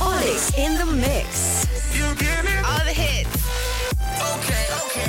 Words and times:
Onyx 0.00 0.52
in 0.58 0.76
the 0.76 0.84
mix. 0.84 1.66
You 1.96 2.14
give 2.16 2.44
me 2.44 2.52
all 2.58 2.84
the 2.84 2.92
hits. 2.92 3.30
Okay, 4.20 4.66
okay. 4.84 5.08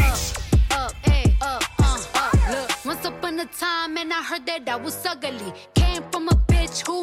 Uh, 0.00 0.16
up, 0.74 0.92
ay, 1.06 1.36
up, 1.40 1.62
uh, 1.78 1.84
up, 1.84 2.00
uh, 2.14 2.18
uh, 2.18 2.30
uh, 2.34 2.52
look. 2.52 2.84
Once 2.84 3.04
upon 3.04 3.38
a 3.38 3.46
time, 3.46 3.96
and 3.96 4.12
I 4.12 4.22
heard 4.22 4.44
that 4.46 4.68
I 4.68 4.76
was 4.76 5.06
ugly. 5.06 5.52
Came 5.74 6.02
from 6.10 6.26
a 6.28 6.34
bitch 6.50 6.84
who 6.84 7.02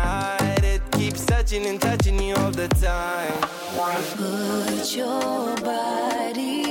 hide 0.00 0.64
it. 0.64 0.82
Keep 0.92 1.16
touching 1.26 1.66
and 1.66 1.80
touching 1.80 2.20
you 2.22 2.34
all 2.36 2.50
the 2.50 2.68
time. 2.68 3.40
Put 4.16 4.96
your 4.96 5.56
body. 5.56 6.69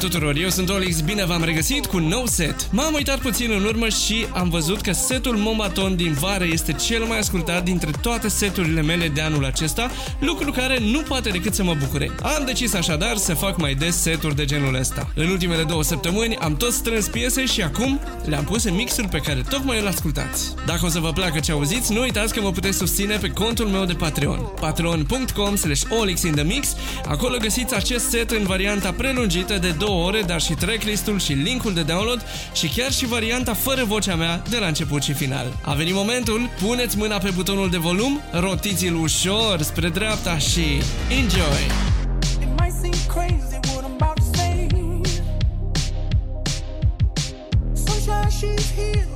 tuturor, 0.00 0.36
eu 0.36 0.48
sunt 0.48 0.68
Olix, 0.70 1.00
bine 1.00 1.24
v-am 1.24 1.44
regăsit 1.44 1.86
cu 1.86 1.96
un 1.96 2.06
nou 2.06 2.26
set. 2.26 2.68
M-am 2.72 2.94
uitat 2.94 3.18
puțin 3.18 3.50
în 3.50 3.64
urmă 3.64 3.88
și 3.88 4.26
am 4.32 4.48
văzut 4.48 4.80
că 4.80 4.92
setul 4.92 5.36
Momaton 5.36 5.96
din 5.96 6.12
vară 6.12 6.44
este 6.44 6.72
cel 6.72 7.04
mai 7.04 7.18
ascultat 7.18 7.64
dintre 7.64 7.90
toate 8.00 8.28
seturile 8.28 8.82
mele 8.82 9.08
de 9.08 9.20
anul 9.20 9.44
acesta, 9.44 9.90
lucru 10.18 10.50
care 10.50 10.78
nu 10.78 11.00
poate 11.00 11.28
decât 11.28 11.54
să 11.54 11.62
mă 11.62 11.74
bucure. 11.74 12.10
Am 12.22 12.44
decis 12.46 12.74
așadar 12.74 13.16
să 13.16 13.34
fac 13.34 13.58
mai 13.58 13.74
des 13.74 13.96
seturi 13.96 14.36
de 14.36 14.44
genul 14.44 14.74
ăsta. 14.74 15.12
În 15.14 15.28
ultimele 15.28 15.62
două 15.62 15.82
săptămâni 15.82 16.36
am 16.36 16.56
tot 16.56 16.72
strâns 16.72 17.06
piese 17.06 17.44
și 17.44 17.62
acum 17.62 18.00
le-am 18.24 18.44
pus 18.44 18.64
în 18.64 18.74
mixul 18.74 19.08
pe 19.08 19.18
care 19.18 19.42
tocmai 19.48 19.80
îl 19.80 19.86
ascultați. 19.86 20.54
Dacă 20.66 20.86
o 20.86 20.88
să 20.88 20.98
vă 20.98 21.12
placă 21.12 21.40
ce 21.40 21.52
auziți, 21.52 21.92
nu 21.92 22.00
uitați 22.00 22.34
că 22.34 22.40
mă 22.40 22.50
puteți 22.50 22.78
susține 22.78 23.16
pe 23.16 23.28
contul 23.28 23.66
meu 23.66 23.84
de 23.84 23.92
Patreon, 23.92 24.52
patreon.com 24.60 25.56
slash 25.56 25.82
olixindemix. 26.00 26.76
Acolo 27.06 27.36
găsiți 27.36 27.74
acest 27.74 28.08
set 28.08 28.30
în 28.30 28.42
varianta 28.46 28.92
prelungită 28.92 29.58
de 29.58 29.70
două 29.78 29.88
două 29.90 30.06
ore, 30.06 30.22
dar 30.22 30.40
și 30.40 30.52
tracklistul 30.52 31.18
și 31.18 31.32
linkul 31.32 31.74
de 31.74 31.82
download 31.82 32.22
și 32.52 32.68
chiar 32.68 32.92
și 32.92 33.06
varianta 33.06 33.54
fără 33.54 33.84
vocea 33.84 34.14
mea 34.14 34.42
de 34.48 34.58
la 34.58 34.66
început 34.66 35.02
și 35.02 35.12
final. 35.12 35.46
A 35.62 35.72
venit 35.72 35.94
momentul, 35.94 36.50
puneți 36.66 36.96
mâna 36.96 37.18
pe 37.18 37.30
butonul 37.34 37.70
de 37.70 37.76
volum, 37.76 38.20
rotiți-l 38.32 38.94
ușor 38.94 39.62
spre 39.62 39.88
dreapta 39.88 40.38
și 40.38 40.64
enjoy! 41.08 41.64
She's 48.40 48.70
here. 48.70 49.09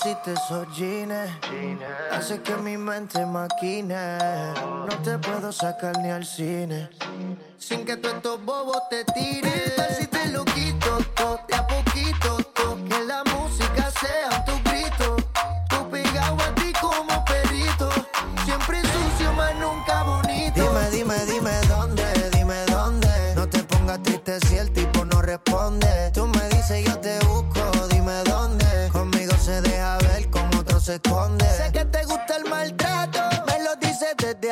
pusiste 0.00 0.32
esos 0.32 0.66
jeans. 0.76 1.30
Hace 2.10 2.40
que 2.42 2.56
mi 2.56 2.76
mente 2.76 3.24
maquine. 3.26 4.18
No 4.54 4.96
te 5.02 5.18
puedo 5.18 5.52
sacar 5.52 5.96
ni 5.98 6.10
al 6.10 6.24
cine. 6.24 6.88
Sin 7.58 7.84
que 7.84 7.96
tú 7.96 8.08
estos 8.08 8.42
bobos 8.44 8.78
te 8.88 9.04
tiren. 9.04 9.52
si 9.98 10.06
te 10.06 10.28
lo 10.28 10.44
quito, 10.44 10.98
to, 11.14 11.40
de 11.48 11.54
a 11.54 11.66
poquito. 11.66 12.39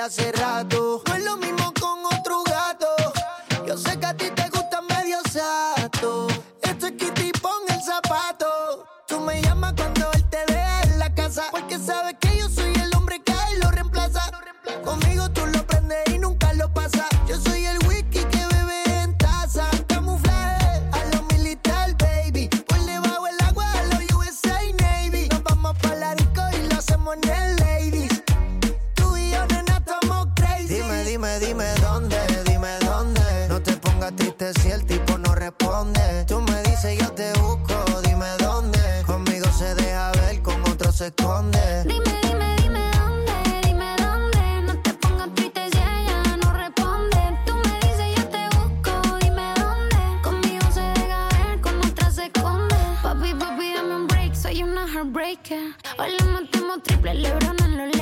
acelerado 0.08 1.07
Dime, 40.98 41.14
dime, 42.22 42.56
dime 42.60 42.90
dónde, 42.98 43.60
dime 43.62 43.94
dónde. 43.98 44.62
No 44.66 44.74
te 44.82 44.92
pongas 44.94 45.32
triste 45.36 45.70
si 45.70 45.78
ella 45.78 46.36
no 46.42 46.52
responde. 46.52 47.38
Tú 47.46 47.54
me 47.54 47.74
dices, 47.86 48.16
yo 48.16 48.24
te 48.26 48.48
busco, 48.56 49.18
dime 49.20 49.54
dónde. 49.60 49.96
Conmigo 50.24 50.66
se 50.72 50.80
deja 50.80 51.28
ver, 51.28 51.60
con 51.60 51.78
otra 51.86 52.10
se 52.10 52.24
esconde. 52.24 52.74
Papi, 53.00 53.32
papi, 53.32 53.74
dame 53.74 53.94
un 53.94 54.08
break, 54.08 54.34
soy 54.34 54.64
una 54.64 54.88
heartbreaker. 54.88 55.76
Hoy 56.00 56.16
le 56.18 56.24
matamos 56.32 56.82
triple, 56.82 57.14
Lebron 57.14 57.56
en 57.62 57.76
los 57.76 57.97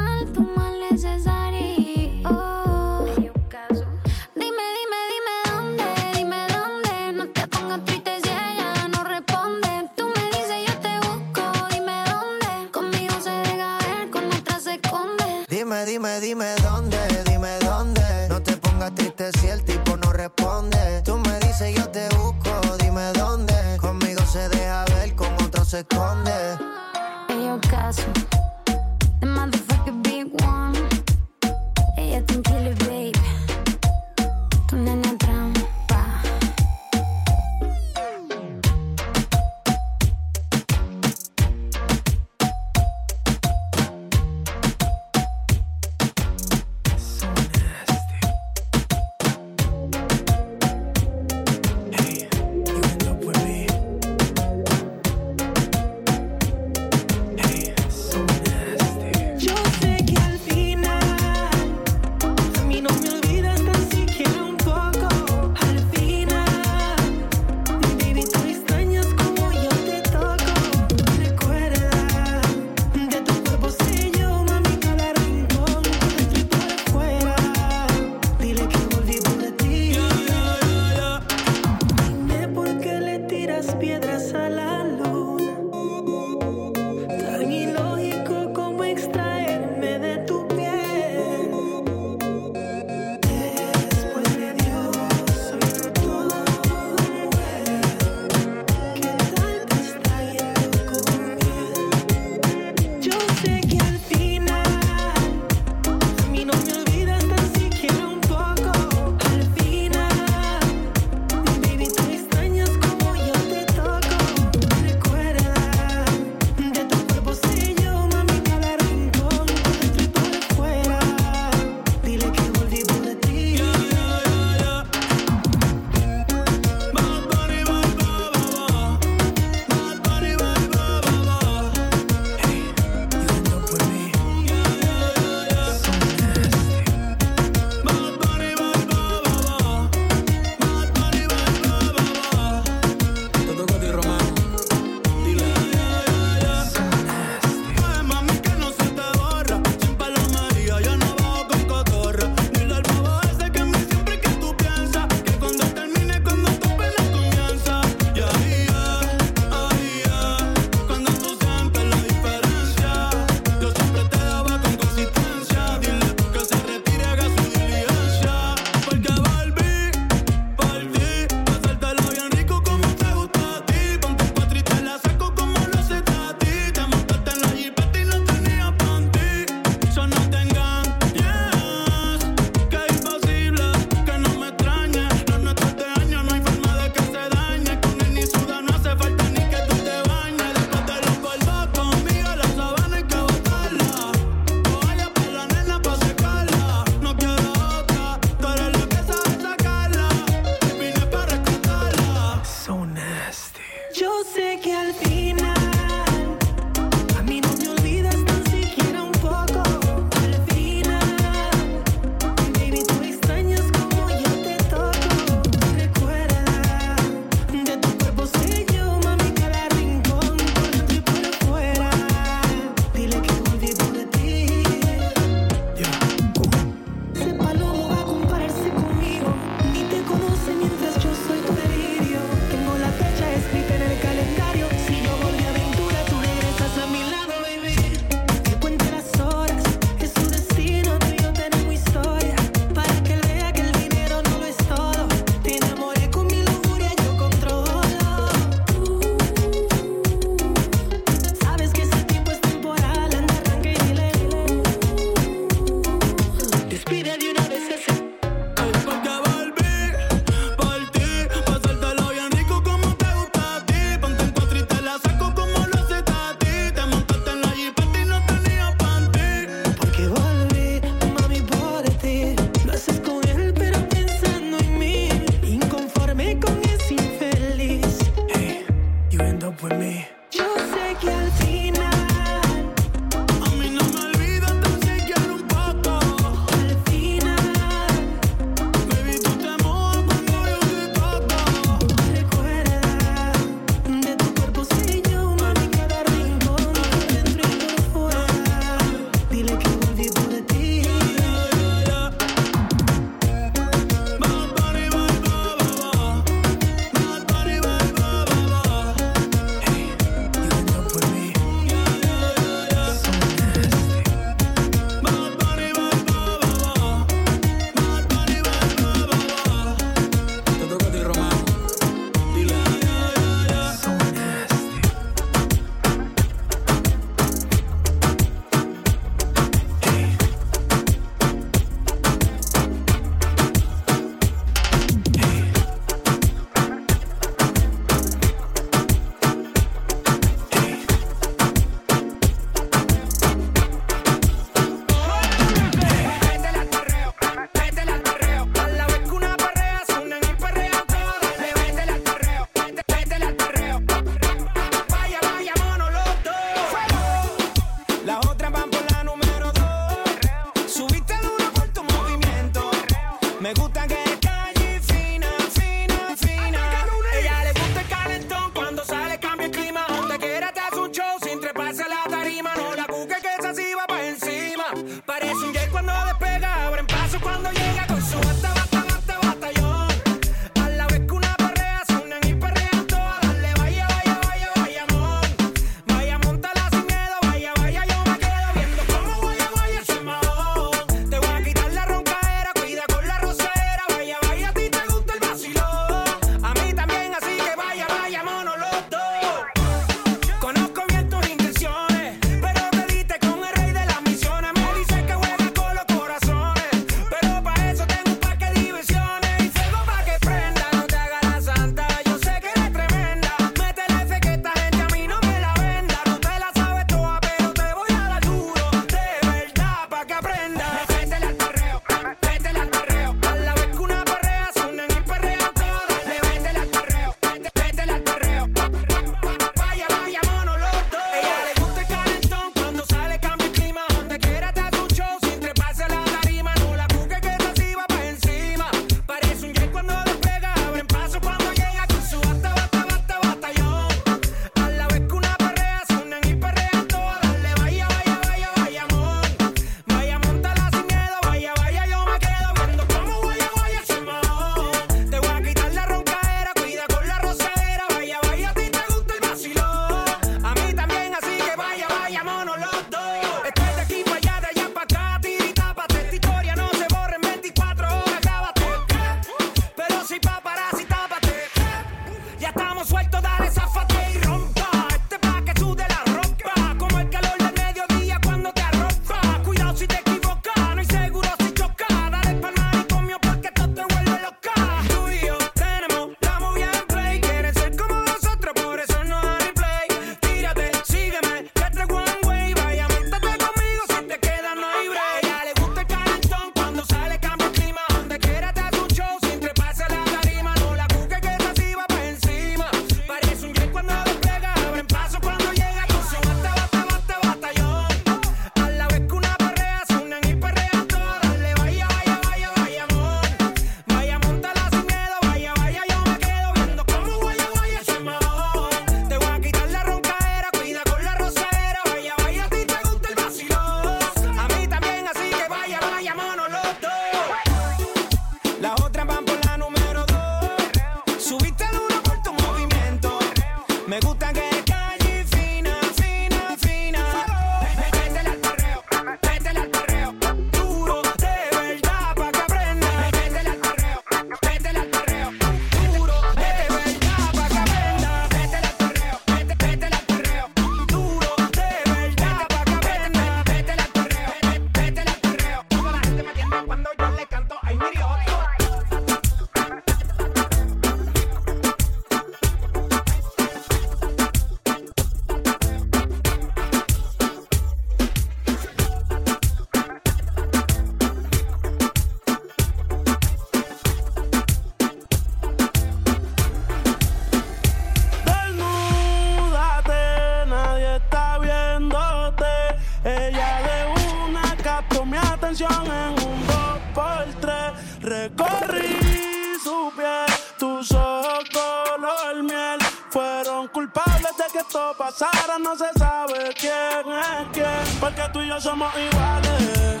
corrí, 588.36 589.54
su 589.62 589.92
piel, 589.96 590.26
tus 590.58 590.92
ojos 590.92 591.44
color 591.52 592.42
miel. 592.42 592.78
Fueron 593.10 593.68
culpables 593.68 594.36
de 594.36 594.44
que 594.52 594.58
esto 594.58 594.94
pasara, 594.98 595.58
no 595.58 595.76
se 595.76 595.92
sabe 595.98 596.54
quién 596.58 597.12
es 597.12 597.48
quién. 597.52 597.98
Porque 598.00 598.22
tú 598.32 598.40
y 598.40 598.48
yo 598.48 598.60
somos 598.60 598.92
iguales, 598.96 600.00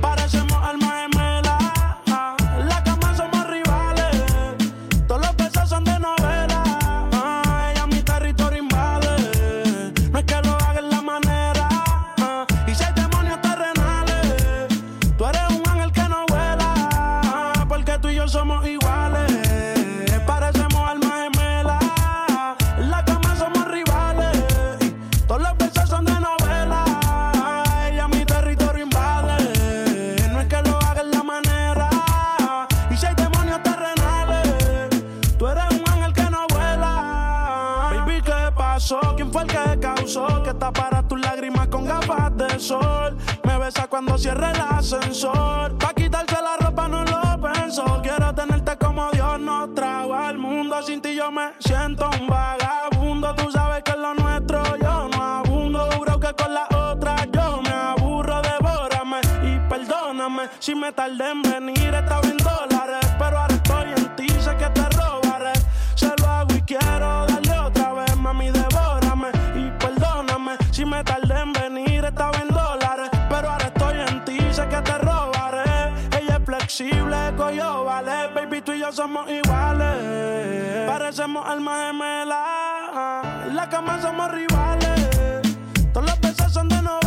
parecemos 0.00 0.58
almas 0.62 1.11
Me 42.62 43.58
besa 43.58 43.88
cuando 43.88 44.16
cierra 44.16 44.52
el 44.52 44.60
ascensor. 44.60 45.76
Pa' 45.78 45.92
quitarse 45.94 46.36
la 46.40 46.56
ropa 46.58 46.86
no 46.86 47.02
lo 47.04 47.40
pensó. 47.40 48.00
Quiero 48.04 48.32
tenerte 48.32 48.76
como 48.76 49.10
Dios 49.10 49.40
nos 49.40 49.74
trajo 49.74 50.14
al 50.14 50.38
mundo. 50.38 50.80
Sin 50.84 51.00
ti 51.00 51.16
yo 51.16 51.32
me 51.32 51.54
siento 51.58 52.08
un 52.20 52.28
vagabundo. 52.28 53.34
Tú 53.34 53.50
sabes 53.50 53.82
que 53.82 53.90
es 53.90 53.98
lo 53.98 54.14
nuestro 54.14 54.62
yo 54.76 55.08
no 55.08 55.22
abundo. 55.22 55.88
Duro 55.90 56.20
que 56.20 56.32
con 56.34 56.54
la 56.54 56.68
otra 56.72 57.16
yo 57.32 57.60
me 57.62 57.72
aburro. 57.72 58.40
Devórame 58.42 59.20
y 59.42 59.58
perdóname 59.68 60.48
si 60.60 60.76
me 60.76 60.92
tardé 60.92 61.30
en 61.32 61.42
venir 61.42 61.92
esta 61.92 62.21
somos 78.92 79.28
iguales. 79.30 80.86
Parecemos 80.86 81.46
almas 81.46 81.86
gemelas. 81.86 83.46
En 83.46 83.56
la 83.56 83.68
cama 83.68 84.00
somos 84.00 84.30
rivales. 84.30 85.08
Todos 85.92 86.06
los 86.06 86.20
besos 86.20 86.52
son 86.52 86.68
de 86.68 86.82
no 86.82 87.01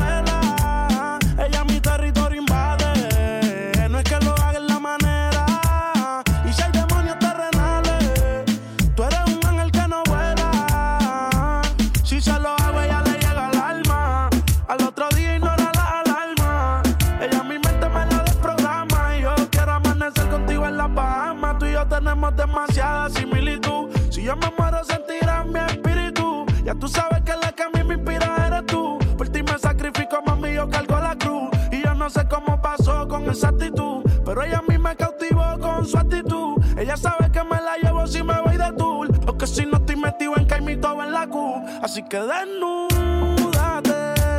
metido 40.05 40.37
en 40.37 40.45
Caimito 40.45 41.03
en 41.03 41.11
la 41.11 41.25
Q. 41.25 41.65
Así 41.81 42.03
que 42.03 42.19
desnúdate, 42.19 43.91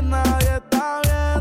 nadie 0.03 0.57
está 0.63 1.01
bien. 1.03 1.36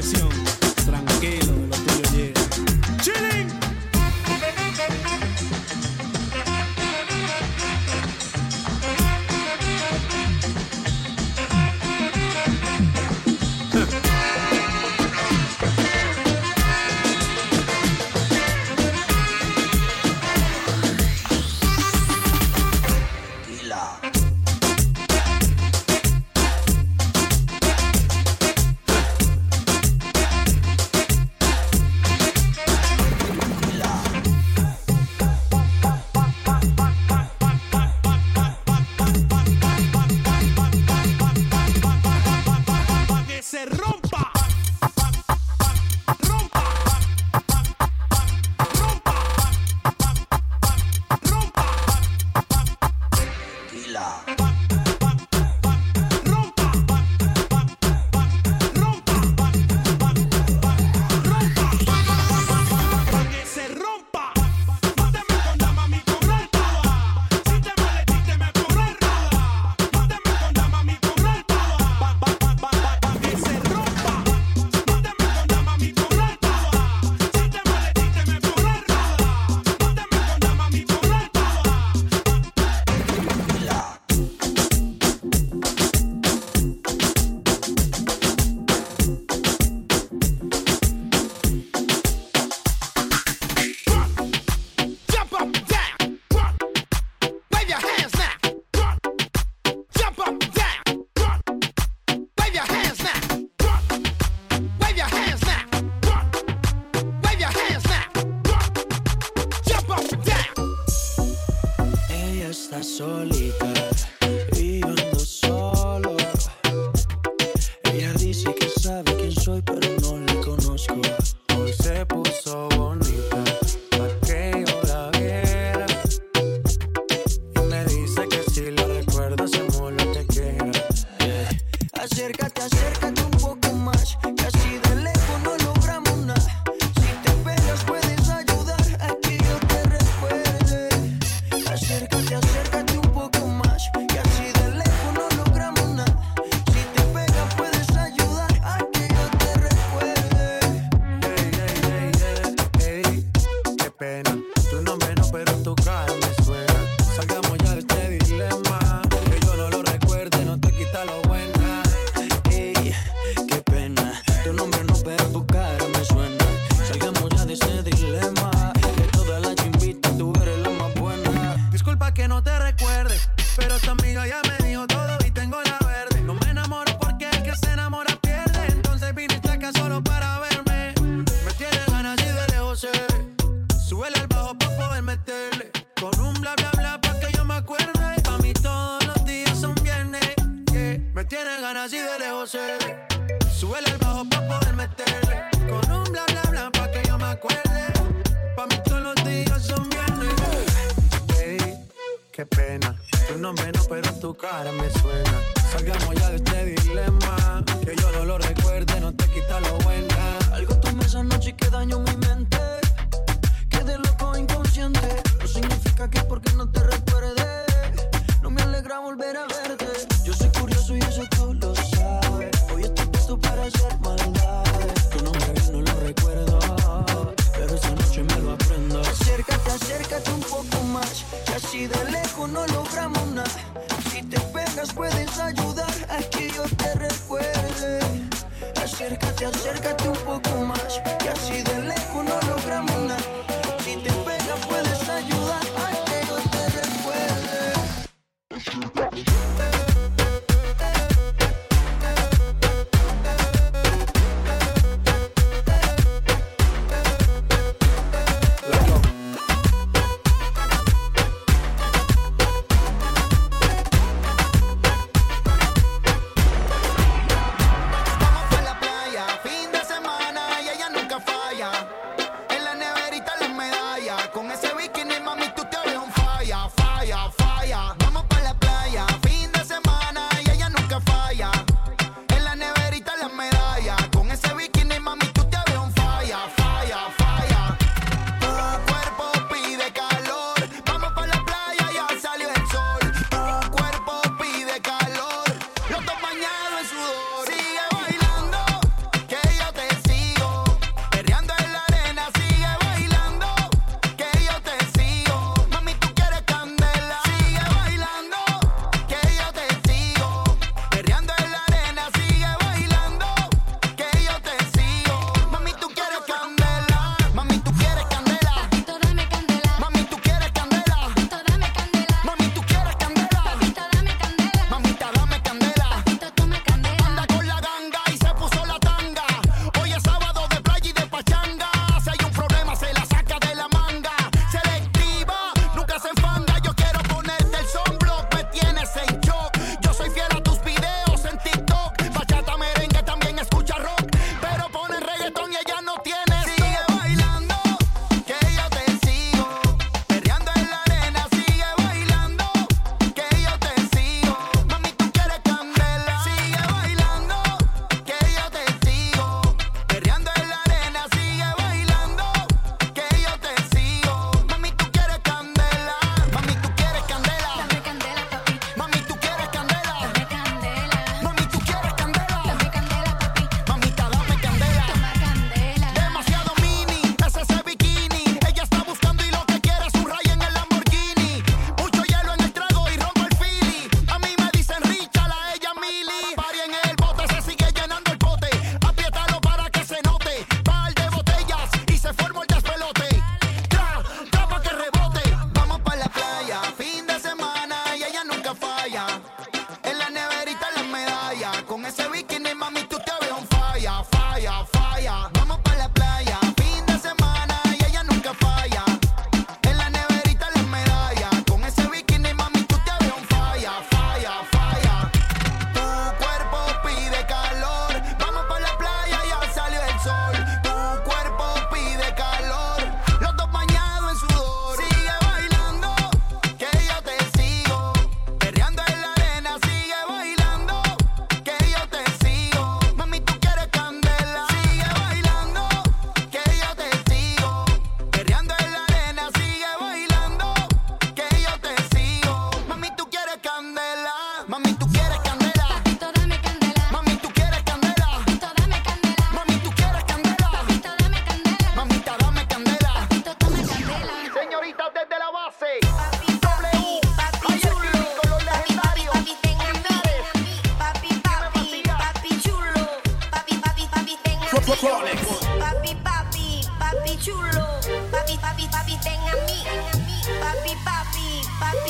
presión. 0.00 0.47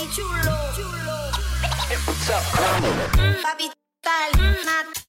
Papi 0.08 0.14
chulo. 0.14 0.56
Papi, 3.42 3.70
tal, 4.00 5.07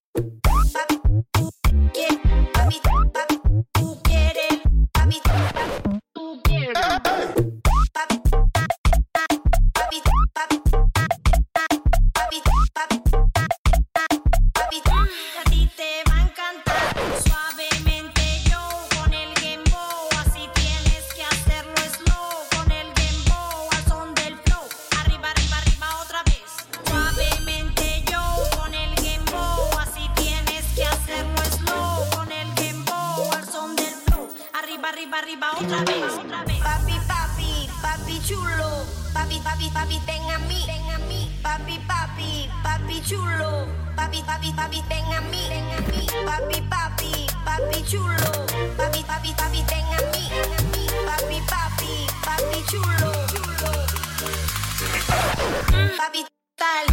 tal, 56.59 56.85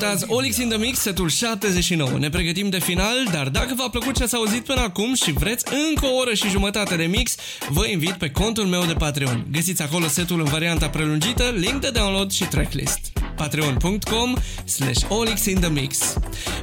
Ascultați 0.00 0.32
Olix 0.32 0.56
in 0.56 0.68
the 0.68 0.78
Mix, 0.78 0.98
setul 0.98 1.28
79. 1.28 2.18
Ne 2.18 2.28
pregătim 2.28 2.68
de 2.68 2.78
final, 2.78 3.28
dar 3.32 3.48
dacă 3.48 3.74
v-a 3.76 3.88
plăcut 3.88 4.16
ce 4.16 4.22
ați 4.22 4.34
auzit 4.34 4.64
până 4.64 4.80
acum 4.80 5.14
și 5.14 5.32
vreți 5.32 5.64
încă 5.88 6.06
o 6.06 6.16
oră 6.16 6.34
și 6.34 6.48
jumătate 6.48 6.96
de 6.96 7.04
mix, 7.04 7.34
vă 7.68 7.86
invit 7.86 8.12
pe 8.12 8.30
contul 8.30 8.64
meu 8.64 8.84
de 8.84 8.92
Patreon. 8.92 9.46
Găsiți 9.52 9.82
acolo 9.82 10.06
setul 10.08 10.38
în 10.38 10.44
varianta 10.44 10.88
prelungită, 10.88 11.54
link 11.56 11.80
de 11.80 11.90
download 11.90 12.30
și 12.30 12.44
tracklist. 12.44 13.12
patreon.com 13.36 14.34
slash 14.64 15.04
Olix 15.08 15.44
in 15.44 15.60
the 15.60 15.70
Mix. 15.70 16.14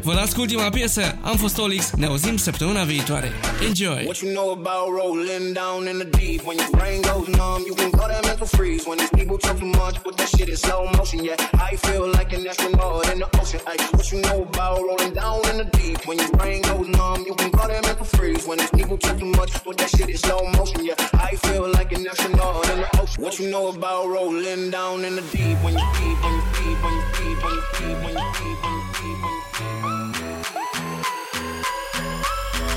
Vă 0.07 0.13
las 0.13 0.33
cu 0.33 0.41
ultima 0.41 0.69
piesă, 0.69 1.01
am 1.21 1.35
fost 1.35 1.57
Olix, 1.57 1.91
ne 1.91 2.05
auzim 2.05 2.37
săptămâna 2.37 2.83
viitoare. 2.83 3.31
Enjoy! 3.67 4.01
What 4.05 4.17
you 4.23 4.31
know 4.37 4.49
about 4.59 4.87
rolling 4.99 5.47
down 5.61 5.81
in 5.91 5.97
the 6.03 6.09
deep? 6.19 6.41
When 6.47 6.57
your 6.63 6.71
brain 6.79 7.01
goes 7.09 7.27
numb, 7.39 7.61
you 7.69 7.75
can 7.79 7.89
call 7.97 8.09
that 8.13 8.23
mental 8.29 8.47
freeze. 8.57 8.83
When 8.89 8.97
these 9.01 9.13
people 9.19 9.37
talk 9.45 9.57
too 9.63 9.71
much, 9.81 9.95
but 10.05 10.13
that 10.19 10.29
shit 10.35 10.49
is 10.53 10.59
slow 10.65 10.81
motion. 10.97 11.19
Yeah, 11.27 11.69
I 11.69 11.71
feel 11.85 12.05
like 12.17 12.29
an 12.35 12.41
astronaut 12.51 13.05
in 13.11 13.17
the 13.23 13.27
ocean. 13.39 13.61
Ay, 13.71 13.77
what 13.97 14.07
you 14.11 14.19
know 14.25 14.37
about 14.49 14.77
rolling 14.87 15.13
down 15.21 15.39
in 15.51 15.55
the 15.61 15.67
deep? 15.77 15.99
When 16.07 16.17
your 16.23 16.31
brain 16.39 16.61
goes 16.69 16.89
numb, 16.97 17.19
you 17.29 17.35
can 17.39 17.49
call 17.57 17.67
that 17.71 17.81
mental 17.87 18.07
freeze. 18.15 18.43
When 18.49 18.57
these 18.61 18.73
people 18.79 18.97
talk 19.05 19.17
too 19.21 19.31
much, 19.39 19.51
but 19.65 19.75
that 19.79 19.89
shit 19.95 20.09
is 20.15 20.21
slow 20.25 20.41
motion. 20.57 20.79
Yeah, 20.89 21.29
I 21.29 21.31
feel 21.45 21.65
like 21.77 21.89
an 21.95 22.01
astronaut 22.11 22.65
in 22.71 22.77
the 22.83 22.89
ocean. 23.01 23.19
What 23.23 23.33
you 23.39 23.47
know 23.53 23.65
about 23.75 24.03
rolling 24.15 24.63
down 24.77 24.97
in 25.07 25.13
the 25.19 25.25
deep? 25.35 25.57
When 25.63 25.73
you 25.79 25.87
deep, 25.97 26.17
when 26.23 26.33
you 26.37 26.43
deep, 26.55 26.77
when 26.83 26.93
you 26.97 27.03
deep, 27.17 27.37
when 27.43 27.53
you 27.57 27.63
deep, 27.77 27.97
when 28.03 28.13
you 28.19 28.25
deep, 28.39 28.59
when 28.63 28.75
you 28.77 28.87
deep, 28.99 29.19
when 29.23 29.33
you 29.35 29.96